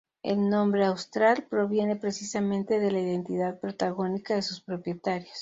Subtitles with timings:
[0.23, 5.37] El nombre "Austral" proviene precisamente de la identidad patagónica de sus propietarios.